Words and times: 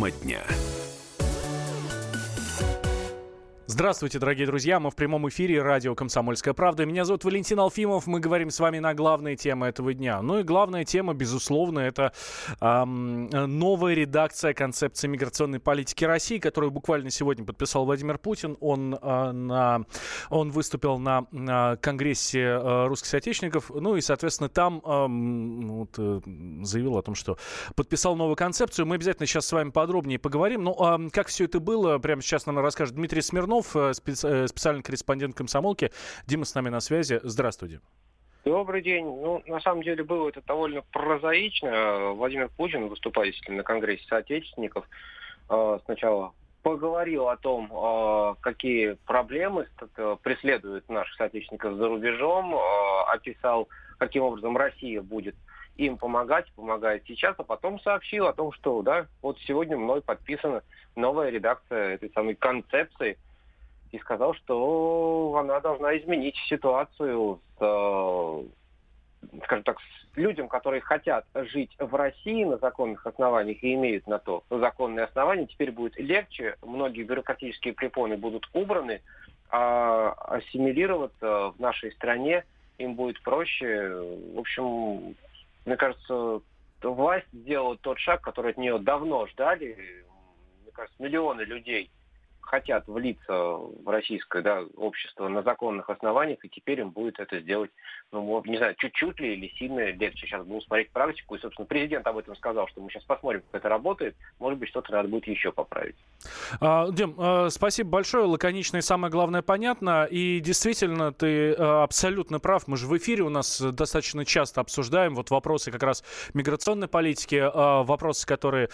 Тема 0.00 0.10
дня. 0.10 0.69
Здравствуйте, 3.72 4.18
дорогие 4.18 4.48
друзья. 4.48 4.80
Мы 4.80 4.90
в 4.90 4.96
прямом 4.96 5.28
эфире 5.28 5.62
радио 5.62 5.94
«Комсомольская 5.94 6.54
правда». 6.54 6.84
Меня 6.84 7.04
зовут 7.04 7.22
Валентин 7.22 7.60
Алфимов. 7.60 8.08
Мы 8.08 8.18
говорим 8.18 8.50
с 8.50 8.58
вами 8.58 8.80
на 8.80 8.94
главные 8.94 9.36
темы 9.36 9.68
этого 9.68 9.94
дня. 9.94 10.20
Ну 10.22 10.40
и 10.40 10.42
главная 10.42 10.84
тема, 10.84 11.14
безусловно, 11.14 11.78
это 11.78 12.12
эм, 12.60 13.28
новая 13.30 13.94
редакция 13.94 14.54
концепции 14.54 15.06
миграционной 15.06 15.60
политики 15.60 16.04
России, 16.04 16.38
которую 16.38 16.72
буквально 16.72 17.10
сегодня 17.10 17.44
подписал 17.44 17.84
Владимир 17.84 18.18
Путин. 18.18 18.56
Он, 18.58 18.98
э, 19.00 19.30
на, 19.30 19.84
он 20.30 20.50
выступил 20.50 20.98
на, 20.98 21.26
на 21.30 21.76
Конгрессе 21.76 22.40
э, 22.40 22.86
русских 22.88 23.06
соотечественников. 23.06 23.70
Ну 23.72 23.94
и, 23.94 24.00
соответственно, 24.00 24.48
там 24.48 24.82
э, 24.84 25.06
вот, 25.68 25.94
э, 25.96 26.20
заявил 26.64 26.96
о 26.96 27.02
том, 27.02 27.14
что 27.14 27.38
подписал 27.76 28.16
новую 28.16 28.34
концепцию. 28.34 28.86
Мы 28.86 28.96
обязательно 28.96 29.28
сейчас 29.28 29.46
с 29.46 29.52
вами 29.52 29.70
подробнее 29.70 30.18
поговорим. 30.18 30.64
Ну, 30.64 31.06
э, 31.06 31.10
как 31.10 31.28
все 31.28 31.44
это 31.44 31.60
было, 31.60 31.98
прямо 31.98 32.20
сейчас 32.20 32.46
нам 32.46 32.58
расскажет 32.58 32.96
Дмитрий 32.96 33.22
Смирнов 33.22 33.59
Иванов, 33.60 33.76
э, 33.76 33.90
э, 33.90 34.46
специальный 34.46 34.82
корреспондент 34.82 35.36
комсомолки. 35.36 35.90
Дима 36.26 36.44
с 36.44 36.54
нами 36.54 36.68
на 36.68 36.80
связи. 36.80 37.20
Здравствуйте. 37.22 37.80
Добрый 38.44 38.82
день. 38.82 39.04
Ну, 39.04 39.42
на 39.46 39.60
самом 39.60 39.82
деле 39.82 40.02
было 40.02 40.28
это 40.28 40.40
довольно 40.42 40.82
прозаично. 40.92 42.12
Владимир 42.12 42.48
Путин, 42.56 42.88
выступая 42.88 43.32
на 43.48 43.62
Конгрессе 43.62 44.04
соотечественников, 44.08 44.86
э, 45.50 45.78
сначала 45.84 46.32
поговорил 46.62 47.28
о 47.28 47.38
том, 47.38 48.36
какие 48.42 48.92
проблемы 49.06 49.66
преследуют 50.22 50.86
наших 50.90 51.16
соотечественников 51.16 51.76
за 51.76 51.88
рубежом, 51.88 52.54
описал, 53.08 53.66
каким 53.96 54.24
образом 54.24 54.58
Россия 54.58 55.00
будет 55.00 55.34
им 55.78 55.96
помогать, 55.96 56.52
помогает 56.52 57.04
сейчас, 57.06 57.34
а 57.38 57.44
потом 57.44 57.80
сообщил 57.80 58.26
о 58.26 58.34
том, 58.34 58.52
что 58.52 58.82
да, 58.82 59.06
вот 59.22 59.38
сегодня 59.46 59.78
мной 59.78 60.02
подписана 60.02 60.62
новая 60.96 61.30
редакция 61.30 61.94
этой 61.94 62.10
самой 62.10 62.34
концепции– 62.34 63.16
и 63.92 63.98
сказал, 63.98 64.34
что 64.34 65.36
она 65.38 65.60
должна 65.60 65.96
изменить 65.98 66.36
ситуацию 66.48 67.40
с, 67.58 67.60
э, 67.60 68.42
скажем 69.44 69.64
так, 69.64 69.78
с 69.80 70.16
людям, 70.16 70.48
которые 70.48 70.80
хотят 70.80 71.26
жить 71.34 71.74
в 71.78 71.94
России 71.94 72.44
на 72.44 72.58
законных 72.58 73.06
основаниях 73.06 73.62
и 73.62 73.74
имеют 73.74 74.06
на 74.06 74.18
то 74.18 74.44
законные 74.48 75.04
основания. 75.04 75.46
Теперь 75.46 75.72
будет 75.72 75.98
легче, 75.98 76.56
многие 76.62 77.02
бюрократические 77.02 77.74
препоны 77.74 78.16
будут 78.16 78.48
убраны, 78.52 79.02
а 79.50 80.12
ассимилироваться 80.12 81.52
в 81.56 81.56
нашей 81.58 81.92
стране 81.92 82.44
им 82.78 82.94
будет 82.94 83.20
проще. 83.22 83.90
В 84.34 84.38
общем, 84.38 85.16
мне 85.66 85.76
кажется, 85.76 86.40
власть 86.82 87.26
сделала 87.32 87.76
тот 87.76 87.98
шаг, 87.98 88.20
который 88.20 88.52
от 88.52 88.56
нее 88.56 88.78
давно 88.78 89.26
ждали. 89.26 89.76
Мне 90.62 90.72
кажется, 90.72 91.02
миллионы 91.02 91.42
людей– 91.42 91.90
хотят 92.50 92.88
влиться 92.88 93.32
в 93.32 93.86
российское 93.86 94.42
да, 94.42 94.64
общество 94.76 95.28
на 95.28 95.42
законных 95.42 95.88
основаниях, 95.88 96.44
и 96.44 96.48
теперь 96.48 96.80
им 96.80 96.90
будет 96.90 97.20
это 97.20 97.38
сделать, 97.40 97.70
ну, 98.10 98.42
не 98.44 98.56
знаю, 98.56 98.74
чуть-чуть 98.76 99.20
ли 99.20 99.34
или 99.34 99.52
сильно 99.56 99.92
легче. 99.92 100.26
Сейчас 100.26 100.44
будем 100.44 100.62
смотреть 100.62 100.90
практику, 100.90 101.36
и, 101.36 101.38
собственно, 101.38 101.66
президент 101.66 102.06
об 102.08 102.18
этом 102.18 102.34
сказал, 102.34 102.66
что 102.66 102.80
мы 102.80 102.90
сейчас 102.90 103.04
посмотрим, 103.04 103.42
как 103.50 103.60
это 103.60 103.68
работает. 103.68 104.16
Может 104.40 104.58
быть, 104.58 104.68
что-то 104.68 104.90
надо 104.90 105.08
будет 105.08 105.28
еще 105.28 105.52
поправить. 105.52 105.94
А, 106.60 106.90
Дим, 106.90 107.14
а, 107.18 107.50
спасибо 107.50 107.90
большое, 107.90 108.24
лаконично 108.24 108.78
и 108.78 108.80
самое 108.80 109.12
главное 109.12 109.42
понятно. 109.42 110.08
И 110.10 110.40
действительно, 110.40 111.12
ты 111.12 111.54
а, 111.54 111.84
абсолютно 111.84 112.40
прав. 112.40 112.66
Мы 112.66 112.76
же 112.76 112.88
в 112.88 112.96
эфире 112.98 113.22
у 113.22 113.28
нас 113.28 113.60
достаточно 113.60 114.24
часто 114.24 114.60
обсуждаем 114.60 115.14
вот 115.14 115.30
вопросы 115.30 115.70
как 115.70 115.84
раз 115.84 116.02
миграционной 116.34 116.88
политики, 116.88 117.40
вопросы, 117.84 118.26
которые 118.26 118.70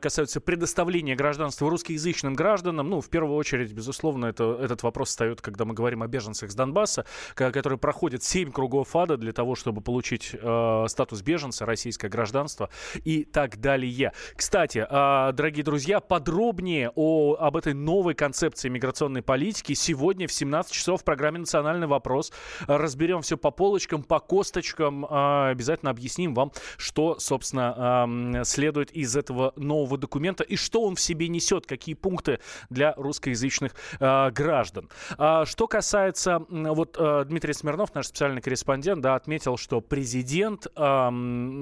касаются 0.00 0.40
предоставления 0.40 1.14
гражданства 1.14 1.70
русскоязычным 1.70 2.34
гражданам, 2.34 2.90
ну, 2.90 3.00
в 3.00 3.08
первую 3.08 3.19
первую 3.20 3.36
очередь, 3.36 3.70
безусловно, 3.74 4.26
это, 4.26 4.58
этот 4.62 4.82
вопрос 4.82 5.10
встает, 5.10 5.42
когда 5.42 5.66
мы 5.66 5.74
говорим 5.74 6.02
о 6.02 6.06
беженцах 6.06 6.50
с 6.50 6.54
Донбасса, 6.54 7.04
которые 7.34 7.78
проходят 7.78 8.22
7 8.22 8.50
кругов 8.50 8.96
ада 8.96 9.18
для 9.18 9.32
того, 9.32 9.54
чтобы 9.56 9.82
получить 9.82 10.30
э, 10.32 10.84
статус 10.88 11.20
беженца, 11.20 11.66
российское 11.66 12.08
гражданство 12.08 12.70
и 13.04 13.24
так 13.24 13.60
далее. 13.60 14.14
Кстати, 14.34 14.86
э, 14.88 15.32
дорогие 15.34 15.62
друзья, 15.62 16.00
подробнее 16.00 16.92
о, 16.94 17.36
об 17.38 17.58
этой 17.58 17.74
новой 17.74 18.14
концепции 18.14 18.70
миграционной 18.70 19.20
политики 19.20 19.74
сегодня 19.74 20.26
в 20.26 20.32
17 20.32 20.72
часов 20.72 21.02
в 21.02 21.04
программе 21.04 21.40
«Национальный 21.40 21.88
вопрос». 21.88 22.32
Разберем 22.66 23.20
все 23.20 23.36
по 23.36 23.50
полочкам, 23.50 24.02
по 24.02 24.18
косточкам. 24.18 25.04
Э, 25.04 25.50
обязательно 25.50 25.90
объясним 25.90 26.32
вам, 26.32 26.52
что, 26.78 27.18
собственно, 27.18 28.06
э, 28.08 28.44
следует 28.44 28.90
из 28.92 29.14
этого 29.14 29.52
нового 29.56 29.98
документа 29.98 30.42
и 30.42 30.56
что 30.56 30.84
он 30.84 30.94
в 30.94 31.00
себе 31.02 31.28
несет, 31.28 31.66
какие 31.66 31.94
пункты 31.94 32.40
для 32.70 32.94
русскоязычных 33.02 33.72
э, 33.98 34.30
граждан. 34.30 34.88
А, 35.18 35.44
что 35.44 35.66
касается, 35.66 36.42
вот 36.48 36.96
э, 36.98 37.24
Дмитрий 37.26 37.52
Смирнов, 37.52 37.94
наш 37.94 38.06
специальный 38.06 38.40
корреспондент, 38.40 39.02
да, 39.02 39.14
отметил, 39.14 39.56
что 39.56 39.80
президент 39.80 40.66
э, 40.66 41.10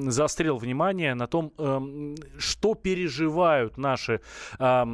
заострил 0.08 0.56
внимание 0.56 1.14
на 1.14 1.26
том, 1.26 1.52
э, 1.58 2.14
что 2.38 2.74
переживают 2.74 3.76
наши 3.76 4.20
э, 4.58 4.84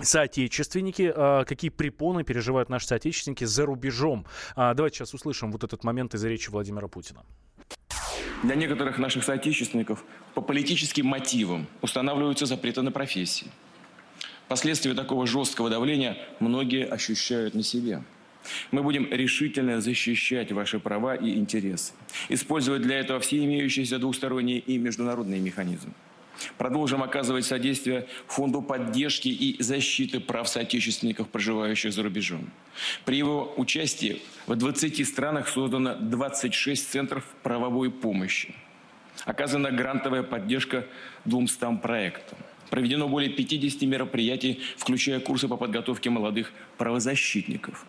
соотечественники, 0.00 1.12
какие 1.44 1.70
препоны 1.70 2.24
переживают 2.24 2.70
наши 2.70 2.86
соотечественники 2.86 3.44
за 3.44 3.66
рубежом. 3.66 4.24
А, 4.56 4.72
давайте 4.72 4.96
сейчас 4.96 5.12
услышим 5.12 5.52
вот 5.52 5.64
этот 5.64 5.84
момент 5.84 6.14
из 6.14 6.24
речи 6.24 6.48
Владимира 6.48 6.88
Путина. 6.88 7.24
Для 8.42 8.56
некоторых 8.56 8.98
наших 8.98 9.22
соотечественников 9.22 10.04
по 10.34 10.40
политическим 10.40 11.06
мотивам 11.06 11.66
устанавливаются 11.80 12.46
запреты 12.46 12.82
на 12.82 12.90
профессии. 12.90 13.46
Последствия 14.52 14.92
такого 14.92 15.26
жесткого 15.26 15.70
давления 15.70 16.18
многие 16.38 16.86
ощущают 16.86 17.54
на 17.54 17.62
себе. 17.62 18.02
Мы 18.70 18.82
будем 18.82 19.10
решительно 19.10 19.80
защищать 19.80 20.52
ваши 20.52 20.78
права 20.78 21.14
и 21.14 21.36
интересы, 21.36 21.94
использовать 22.28 22.82
для 22.82 22.98
этого 22.98 23.18
все 23.18 23.42
имеющиеся 23.42 23.98
двусторонние 23.98 24.58
и 24.58 24.76
международные 24.76 25.40
механизмы. 25.40 25.94
Продолжим 26.58 27.02
оказывать 27.02 27.46
содействие 27.46 28.06
Фонду 28.26 28.60
поддержки 28.60 29.28
и 29.28 29.56
защиты 29.62 30.20
прав 30.20 30.46
соотечественников, 30.46 31.28
проживающих 31.28 31.90
за 31.90 32.02
рубежом. 32.02 32.50
При 33.06 33.16
его 33.16 33.54
участии 33.56 34.20
в 34.46 34.54
20 34.54 35.08
странах 35.08 35.48
создано 35.48 35.94
26 35.94 36.90
центров 36.90 37.24
правовой 37.42 37.90
помощи. 37.90 38.54
Оказана 39.24 39.70
грантовая 39.70 40.22
поддержка 40.22 40.84
200 41.24 41.78
проектам. 41.78 42.36
Проведено 42.72 43.06
более 43.06 43.28
50 43.28 43.82
мероприятий, 43.82 44.60
включая 44.78 45.20
курсы 45.20 45.46
по 45.46 45.58
подготовке 45.58 46.08
молодых 46.08 46.54
правозащитников. 46.78 47.84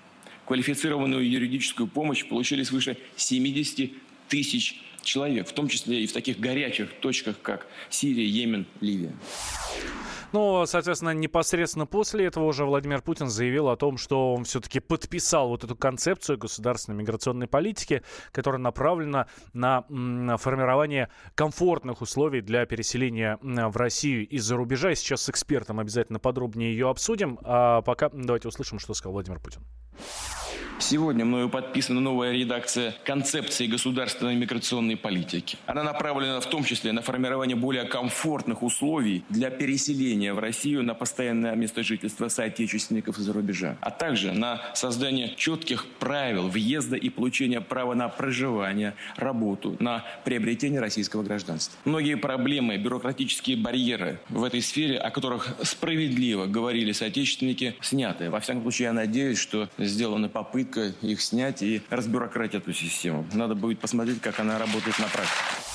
Квалифицированную 0.45 1.25
юридическую 1.25 1.88
помощь 1.88 2.27
получили 2.27 2.63
свыше 2.63 2.97
70 3.16 3.91
тысяч 4.27 4.81
человек, 5.01 5.47
в 5.47 5.53
том 5.53 5.69
числе 5.69 6.03
и 6.03 6.05
в 6.05 6.11
таких 6.11 6.38
горячих 6.38 6.89
точках, 6.99 7.38
как 7.41 7.66
Сирия, 7.89 8.25
Йемен, 8.25 8.66
Ливия. 8.81 9.13
Ну, 10.33 10.66
соответственно, 10.66 11.11
непосредственно 11.11 11.85
после 11.85 12.25
этого 12.25 12.45
уже 12.45 12.66
Владимир 12.66 13.03
Путин 13.03 13.29
заявил 13.29 13.69
о 13.69 13.77
том, 13.77 13.97
что 13.97 14.33
он 14.33 14.45
все-таки 14.45 14.79
подписал 14.79 15.49
вот 15.49 15.63
эту 15.63 15.75
концепцию 15.75 16.39
государственной 16.39 16.97
миграционной 16.97 17.47
политики, 17.47 18.01
которая 18.31 18.59
направлена 18.59 19.27
на, 19.53 19.85
на 19.89 20.38
формирование 20.38 21.09
комфортных 21.35 22.01
условий 22.01 22.41
для 22.41 22.66
переселения 22.66 23.38
в 23.41 23.77
Россию 23.77 24.27
из-за 24.27 24.55
рубежа. 24.55 24.91
И 24.91 24.95
сейчас 24.95 25.21
с 25.21 25.29
экспертом 25.29 25.79
обязательно 25.79 26.17
подробнее 26.17 26.71
ее 26.71 26.89
обсудим. 26.89 27.38
А 27.44 27.83
пока 27.83 28.09
давайте 28.09 28.47
услышим, 28.47 28.79
что 28.79 28.95
сказал 28.95 29.13
Владимир 29.13 29.39
Путин. 29.39 29.61
Сегодня 30.85 31.23
мною 31.23 31.47
подписана 31.47 32.01
новая 32.01 32.33
редакция 32.33 32.94
концепции 33.05 33.68
государственной 33.68 34.35
миграционной 34.35 34.97
политики. 34.97 35.57
Она 35.65 35.81
направлена 35.81 36.41
в 36.41 36.45
том 36.45 36.65
числе 36.65 36.91
на 36.91 37.01
формирование 37.01 37.56
более 37.56 37.85
комфортных 37.85 38.62
условий 38.63 39.24
для 39.30 39.50
переселения 39.50 40.33
в 40.33 40.39
Россию 40.39 40.83
на 40.83 40.94
постоянное 40.94 41.56
место 41.56 41.83
жительства 41.83 42.27
соотечественников 42.27 43.18
из-за 43.18 43.31
рубежа, 43.31 43.77
а 43.80 43.91
также 43.91 44.33
на 44.33 44.62
создание 44.75 45.33
четких 45.38 45.85
правил 46.00 46.50
въезда 46.50 46.97
и 46.97 47.07
получения 47.07 47.62
права 47.62 47.94
на 47.95 48.09
проживание, 48.09 48.94
работу, 49.15 49.77
на 49.79 50.03
приобретение 50.25 50.81
российского 50.81 51.24
гражданства. 51.24 51.79
Многие 51.86 52.18
проблемы, 52.18 52.75
бюрократические 52.77 53.56
барьеры 53.56 54.19
в 54.27 54.44
этой 54.44 54.62
сфере, 54.62 54.97
о 54.97 55.12
которых 55.12 55.56
справедливо 55.63 56.45
говорили 56.45 56.91
соотечественники, 56.91 57.77
сняты. 57.79 58.29
Во 58.29 58.41
всяком 58.41 58.63
случае, 58.63 58.88
я 58.88 58.94
надеюсь, 58.94 59.39
что 59.39 59.69
сделаны 59.77 60.27
попытки 60.27 60.73
попытка 60.74 61.06
их 61.06 61.22
снять 61.22 61.62
и 61.62 61.81
разбюрократить 61.90 62.62
эту 62.62 62.74
систему. 62.74 63.25
Надо 63.34 63.56
будет 63.56 63.80
посмотреть, 63.80 64.22
как 64.22 64.40
она 64.40 64.58
работает 64.58 64.98
на 65.00 65.06
практике. 65.06 65.73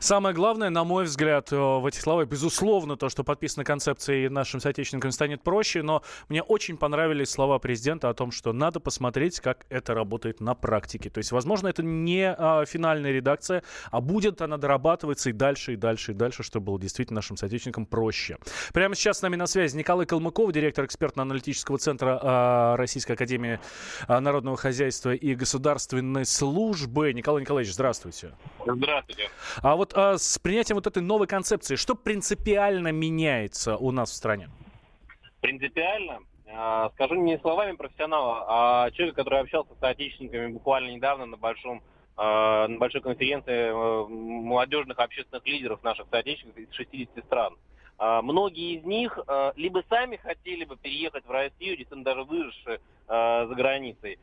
Самое 0.00 0.34
главное, 0.34 0.70
на 0.70 0.84
мой 0.84 1.04
взгляд, 1.04 1.52
э, 1.52 1.56
в 1.56 1.84
этих 1.86 2.00
словах, 2.00 2.28
безусловно, 2.28 2.96
то, 2.96 3.08
что 3.08 3.24
подписано 3.24 3.64
концепцией 3.64 4.28
нашим 4.28 4.60
соотечественникам 4.60 5.10
станет 5.10 5.42
проще, 5.42 5.82
но 5.82 6.02
мне 6.28 6.42
очень 6.42 6.76
понравились 6.76 7.30
слова 7.30 7.58
президента 7.58 8.08
о 8.08 8.14
том, 8.14 8.30
что 8.30 8.52
надо 8.52 8.80
посмотреть, 8.80 9.40
как 9.40 9.66
это 9.68 9.94
работает 9.94 10.40
на 10.40 10.54
практике. 10.54 11.10
То 11.10 11.18
есть, 11.18 11.32
возможно, 11.32 11.68
это 11.68 11.82
не 11.82 12.32
а, 12.32 12.64
финальная 12.64 13.12
редакция, 13.12 13.62
а 13.90 14.00
будет 14.00 14.40
она 14.40 14.56
дорабатываться 14.56 15.30
и 15.30 15.32
дальше, 15.32 15.74
и 15.74 15.76
дальше, 15.76 16.12
и 16.12 16.14
дальше, 16.14 16.42
чтобы 16.42 16.66
было 16.66 16.80
действительно 16.80 17.18
нашим 17.18 17.36
соотечественникам 17.36 17.86
проще. 17.86 18.38
Прямо 18.72 18.94
сейчас 18.94 19.18
с 19.18 19.22
нами 19.22 19.36
на 19.36 19.46
связи 19.46 19.76
Николай 19.76 20.06
Калмыков, 20.06 20.52
директор 20.52 20.84
экспертно-аналитического 20.84 21.78
центра 21.78 22.20
а, 22.22 22.76
Российской 22.76 23.12
Академии 23.12 23.58
а, 24.06 24.20
Народного 24.20 24.56
Хозяйства 24.56 25.12
и 25.14 25.34
Государственной 25.34 26.24
Службы. 26.24 27.12
Николай 27.12 27.42
Николаевич, 27.42 27.74
здравствуйте. 27.74 28.32
Здравствуйте. 28.64 29.30
А 29.62 29.76
вот 29.76 29.87
а, 29.94 30.18
с 30.18 30.38
принятием 30.38 30.76
вот 30.76 30.86
этой 30.86 31.02
новой 31.02 31.26
концепции, 31.26 31.76
что 31.76 31.94
принципиально 31.94 32.92
меняется 32.92 33.76
у 33.76 33.90
нас 33.90 34.10
в 34.10 34.14
стране? 34.14 34.48
Принципиально? 35.40 36.20
А, 36.50 36.90
скажу 36.90 37.14
не 37.14 37.38
словами 37.38 37.76
профессионала, 37.76 38.44
а 38.48 38.90
человека, 38.92 39.22
который 39.22 39.40
общался 39.40 39.74
с 39.74 39.78
соотечественниками 39.78 40.52
буквально 40.52 40.90
недавно 40.90 41.26
на 41.26 41.36
большом 41.36 41.82
а, 42.16 42.66
на 42.66 42.78
большой 42.78 43.00
конференции 43.00 43.68
э, 43.70 44.08
молодежных 44.08 44.98
общественных 44.98 45.46
лидеров 45.46 45.84
наших 45.84 46.08
соотечественников 46.10 46.64
из 46.64 46.74
60 46.74 47.24
стран. 47.24 47.56
А, 47.98 48.22
многие 48.22 48.78
из 48.78 48.84
них 48.84 49.18
либо 49.56 49.82
сами 49.88 50.16
хотели 50.16 50.64
бы 50.64 50.76
переехать 50.76 51.26
в 51.26 51.30
Россию, 51.30 51.76
действительно 51.76 52.04
даже 52.04 52.22
выросшие 52.24 52.80
за 53.08 53.54
границей, 53.56 54.18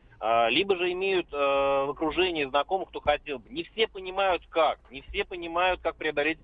либо 0.48 0.76
же 0.76 0.92
имеют 0.92 1.30
в 1.32 1.90
окружении 1.90 2.44
знакомых, 2.44 2.88
кто 2.88 3.00
хотел 3.00 3.40
бы. 3.40 3.48
Не 3.50 3.64
все 3.64 3.88
понимают 3.88 4.46
как, 4.48 4.78
не 4.90 5.02
все 5.02 5.24
понимают, 5.24 5.80
как 5.80 5.96
преодолеть 5.96 6.38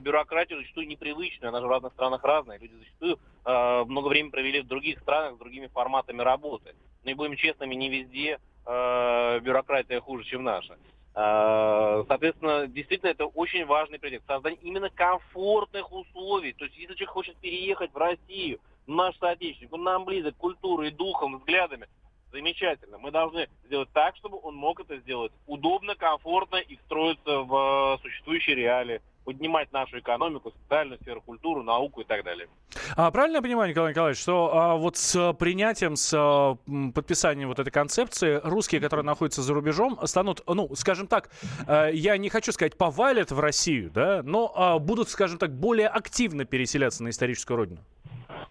бюрократию 0.00 0.58
зачастую 0.58 0.86
непривычную, 0.86 1.48
она 1.48 1.60
же 1.60 1.66
в 1.66 1.70
разных 1.70 1.94
странах 1.94 2.22
разная. 2.24 2.58
Люди 2.58 2.74
зачастую 2.74 3.18
много 3.44 4.08
времени 4.08 4.30
провели 4.30 4.60
в 4.60 4.66
других 4.66 5.00
странах 5.00 5.36
с 5.36 5.38
другими 5.38 5.68
форматами 5.68 6.20
работы. 6.20 6.74
Но 7.04 7.10
и 7.10 7.14
будем 7.14 7.36
честными, 7.36 7.74
не 7.74 7.88
везде 7.88 8.38
бюрократия 8.66 10.00
хуже, 10.00 10.24
чем 10.24 10.44
наша. 10.44 10.76
Э, 11.20 12.04
соответственно, 12.06 12.68
действительно, 12.68 13.10
это 13.10 13.26
очень 13.26 13.66
важный 13.66 13.98
предмет. 13.98 14.22
Создание 14.28 14.60
именно 14.62 14.88
комфортных 14.88 15.90
условий. 15.90 16.52
То 16.52 16.64
есть, 16.64 16.76
если 16.76 16.94
человек 16.94 17.10
хочет 17.10 17.36
переехать 17.38 17.92
в 17.92 17.96
Россию, 17.96 18.60
наш 18.86 19.18
соотечественник, 19.18 19.72
он 19.72 19.82
нам 19.82 20.04
близок 20.04 20.36
культурой, 20.36 20.92
духом, 20.92 21.38
взглядами, 21.38 21.88
замечательно. 22.30 22.98
Мы 22.98 23.10
должны 23.10 23.48
сделать 23.64 23.88
так, 23.92 24.14
чтобы 24.14 24.38
он 24.40 24.54
мог 24.54 24.78
это 24.78 24.98
сделать 24.98 25.32
удобно, 25.48 25.96
комфортно 25.96 26.56
и 26.56 26.76
встроиться 26.76 27.40
в 27.40 27.98
существующие 28.00 28.54
реалии 28.54 29.00
поднимать 29.24 29.72
нашу 29.72 29.98
экономику, 29.98 30.47
социальную 30.68 30.98
сферу, 31.00 31.22
культуру, 31.22 31.62
науку 31.62 32.02
и 32.02 32.04
так 32.04 32.24
далее. 32.24 32.48
А 32.94 33.10
правильно 33.10 33.36
я 33.36 33.42
понимаю, 33.42 33.70
Николай 33.70 33.92
Николаевич, 33.92 34.20
что 34.20 34.50
а, 34.52 34.76
вот 34.76 34.96
с 34.96 35.32
принятием, 35.34 35.96
с 35.96 36.12
а, 36.14 36.56
подписанием 36.94 37.48
вот 37.48 37.58
этой 37.58 37.70
концепции 37.70 38.40
русские, 38.44 38.80
которые 38.80 39.04
находятся 39.04 39.42
за 39.42 39.54
рубежом, 39.54 39.98
станут, 40.04 40.42
ну, 40.46 40.68
скажем 40.74 41.06
так, 41.06 41.30
а, 41.66 41.88
я 41.88 42.16
не 42.18 42.28
хочу 42.28 42.52
сказать, 42.52 42.76
повалят 42.76 43.30
в 43.30 43.40
Россию, 43.40 43.90
да, 43.90 44.22
но 44.22 44.52
а, 44.54 44.78
будут, 44.78 45.08
скажем 45.08 45.38
так, 45.38 45.52
более 45.52 45.88
активно 45.88 46.44
переселяться 46.44 47.02
на 47.02 47.08
историческую 47.08 47.56
родину? 47.56 47.80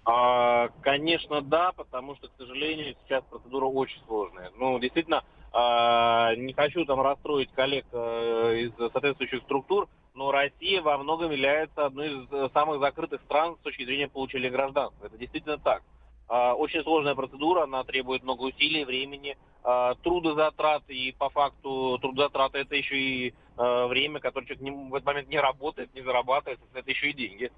А, 0.05 0.69
конечно, 0.81 1.41
да, 1.41 1.71
потому 1.73 2.15
что, 2.15 2.27
к 2.29 2.31
сожалению, 2.37 2.95
сейчас 3.03 3.23
процедура 3.29 3.65
очень 3.65 4.01
сложная. 4.07 4.51
Ну, 4.57 4.79
действительно, 4.79 5.23
а, 5.53 6.35
не 6.35 6.53
хочу 6.53 6.85
там 6.85 7.01
расстроить 7.01 7.51
коллег 7.51 7.85
а, 7.91 8.53
из 8.53 8.71
соответствующих 8.75 9.43
структур, 9.43 9.87
но 10.17 10.31
Россия 10.31 10.81
во 10.81 10.97
многом 10.97 11.31
является 11.31 11.85
одной 11.85 12.07
из 12.07 12.31
э, 12.31 12.49
самых 12.53 12.79
закрытых 12.79 13.21
стран 13.21 13.55
с 13.55 13.63
точки 13.63 13.85
зрения 13.85 14.07
получения 14.07 14.49
гражданства. 14.49 15.05
Это 15.05 15.17
действительно 15.17 15.59
так. 15.59 15.83
А, 16.27 16.55
очень 16.55 16.81
сложная 16.83 17.15
процедура, 17.15 17.63
она 17.63 17.83
требует 17.83 18.23
много 18.23 18.41
усилий, 18.41 18.83
времени, 18.83 19.37
а, 19.63 19.93
трудозатрат, 19.95 20.83
и 20.89 21.13
по 21.17 21.29
факту 21.29 21.99
трудозатраты 22.01 22.57
это 22.57 22.75
еще 22.75 22.97
и 22.97 23.33
а, 23.55 23.87
время, 23.87 24.19
которое 24.19 24.47
человек 24.47 24.91
в 24.91 24.95
этот 24.95 25.05
момент 25.05 25.29
не 25.29 25.39
работает, 25.39 25.93
не 25.93 26.01
зарабатывает, 26.01 26.59
это 26.73 26.89
еще 26.89 27.11
и 27.11 27.13
деньги. 27.13 27.51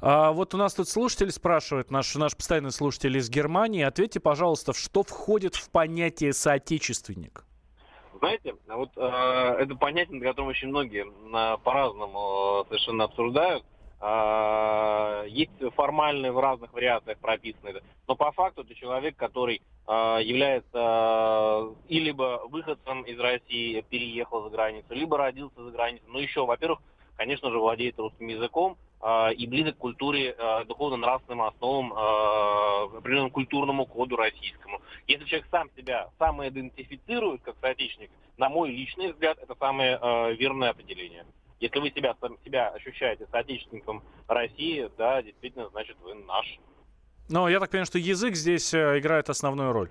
А, 0.00 0.32
вот 0.32 0.54
у 0.54 0.56
нас 0.56 0.74
тут 0.74 0.88
слушатель 0.88 1.30
спрашивает, 1.30 1.90
наш, 1.90 2.14
наш 2.14 2.34
постоянный 2.34 2.72
слушатель 2.72 3.16
из 3.18 3.28
Германии. 3.28 3.82
Ответьте, 3.82 4.18
пожалуйста, 4.18 4.72
что 4.72 5.02
входит 5.02 5.54
в 5.54 5.70
понятие 5.70 6.32
соотечественник? 6.32 7.44
Знаете, 8.18 8.54
вот 8.68 8.90
э, 8.96 9.56
это 9.60 9.74
понятие, 9.74 10.14
над 10.14 10.28
которым 10.28 10.48
очень 10.48 10.68
многие 10.68 11.04
э, 11.06 11.58
по-разному 11.58 12.62
э, 12.62 12.68
совершенно 12.68 13.04
обсуждают. 13.04 13.64
Э, 14.00 15.24
есть 15.28 15.50
формальные 15.74 16.32
в 16.32 16.38
разных 16.38 16.72
вариациях 16.72 17.18
прописаны, 17.18 17.80
но 18.06 18.14
по 18.14 18.30
факту 18.32 18.62
это 18.62 18.74
человек, 18.74 19.16
который 19.16 19.62
э, 19.86 20.18
является 20.22 20.68
э, 20.78 21.74
и 21.88 21.98
либо 22.00 22.42
выходцем 22.50 23.02
из 23.02 23.18
России, 23.18 23.84
переехал 23.88 24.44
за 24.44 24.50
границу, 24.50 24.86
либо 24.90 25.18
родился 25.18 25.62
за 25.62 25.70
границей. 25.70 26.08
Но 26.08 26.20
еще, 26.20 26.46
во-первых, 26.46 26.80
конечно 27.16 27.50
же, 27.50 27.58
владеет 27.58 27.98
русским 27.98 28.28
языком, 28.28 28.76
э, 29.00 29.34
и 29.34 29.46
близок 29.46 29.76
к 29.76 29.78
культуре, 29.78 30.34
э, 30.36 30.64
духовно-нравственным 30.66 31.42
основам, 31.42 31.92
э, 31.92 32.96
определенному 32.98 33.30
культурному 33.30 33.86
коду 33.86 34.16
российскому. 34.16 34.80
Если 35.06 35.24
человек 35.26 35.48
сам 35.50 35.70
себя 35.76 36.08
самоидентифицирует 36.18 37.42
как 37.42 37.56
соотечественник, 37.60 38.10
на 38.36 38.48
мой 38.48 38.70
личный 38.70 39.12
взгляд, 39.12 39.38
это 39.38 39.54
самое 39.58 39.98
э, 40.00 40.34
верное 40.34 40.70
определение. 40.70 41.26
Если 41.60 41.78
вы 41.78 41.90
себя, 41.90 42.14
сам, 42.20 42.36
себя 42.44 42.68
ощущаете 42.68 43.26
соотечественником 43.30 44.02
России, 44.26 44.90
да, 44.98 45.22
действительно, 45.22 45.68
значит, 45.68 45.96
вы 46.02 46.14
наш. 46.14 46.58
Но 47.28 47.48
я 47.48 47.60
так 47.60 47.70
понимаю, 47.70 47.86
что 47.86 47.98
язык 47.98 48.34
здесь 48.34 48.72
э, 48.74 48.98
играет 48.98 49.30
основную 49.30 49.72
роль. 49.72 49.90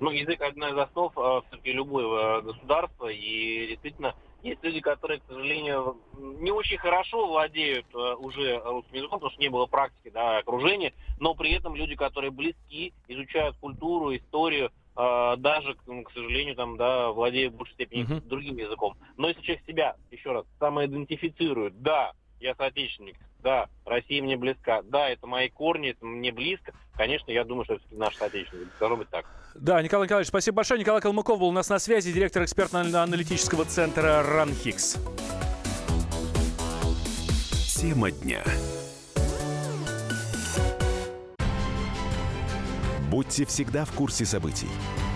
Ну, 0.00 0.10
язык 0.10 0.40
одна 0.40 0.70
из 0.70 0.76
основ 0.76 1.12
э, 1.16 1.40
все-таки 1.48 1.72
любого 1.72 2.38
э, 2.38 2.42
государства, 2.42 3.06
и 3.08 3.68
действительно 3.68 4.14
есть 4.42 4.62
люди, 4.62 4.80
которые, 4.80 5.20
к 5.20 5.24
сожалению, 5.28 5.98
не 6.18 6.50
очень 6.50 6.78
хорошо 6.78 7.28
владеют 7.28 7.86
э, 7.94 8.14
уже 8.18 8.58
русским 8.64 8.96
языком, 8.96 9.20
потому 9.20 9.30
что 9.30 9.40
не 9.40 9.48
было 9.48 9.66
практики, 9.66 10.10
да, 10.12 10.38
окружения, 10.38 10.92
но 11.20 11.34
при 11.34 11.52
этом 11.52 11.76
люди, 11.76 11.94
которые 11.94 12.30
близки, 12.30 12.92
изучают 13.08 13.56
культуру, 13.58 14.14
историю, 14.14 14.70
э, 14.96 15.34
даже, 15.38 15.74
к 15.74 16.10
сожалению, 16.12 16.56
там, 16.56 16.76
да, 16.76 17.12
владеют 17.12 17.54
в 17.54 17.58
большей 17.58 17.74
степени 17.74 18.04
uh-huh. 18.04 18.20
другим 18.26 18.56
языком. 18.56 18.96
Но 19.16 19.28
если 19.28 19.42
человек 19.42 19.64
себя, 19.66 19.96
еще 20.10 20.32
раз, 20.32 20.44
самоидентифицирует, 20.58 21.80
да, 21.80 22.12
я 22.40 22.54
соотечественник, 22.56 23.16
да, 23.42 23.68
Россия 23.84 24.22
мне 24.22 24.36
близка, 24.36 24.82
да, 24.82 25.08
это 25.08 25.26
мои 25.26 25.48
корни, 25.48 25.90
это 25.90 26.04
мне 26.04 26.32
близко, 26.32 26.72
конечно, 26.96 27.30
я 27.30 27.44
думаю, 27.44 27.64
что 27.64 27.74
это 27.74 27.84
наш 27.90 28.16
соотечественник, 28.16 28.68
должно 28.78 28.96
быть 28.96 29.08
так. 29.10 29.26
Да, 29.54 29.82
Николай 29.82 30.06
Николаевич, 30.06 30.28
спасибо 30.28 30.56
большое. 30.56 30.80
Николай 30.80 31.02
Калмыков 31.02 31.38
был 31.38 31.48
у 31.48 31.52
нас 31.52 31.68
на 31.68 31.78
связи, 31.78 32.12
директор 32.12 32.42
экспертно-аналитического 32.42 33.64
центра 33.66 34.22
РАНХИКС. 34.22 34.98
Тема 37.78 38.10
дня. 38.10 38.42
Будьте 43.10 43.44
всегда 43.44 43.84
в 43.84 43.92
курсе 43.92 44.24
событий. 44.24 44.68